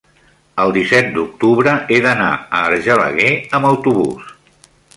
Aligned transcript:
el 0.61 0.71
disset 0.77 1.11
d'octubre 1.17 1.75
he 1.75 1.99
d'anar 2.07 2.31
a 2.39 2.63
Argelaguer 2.71 3.31
amb 3.59 3.71
autobús. 3.73 4.35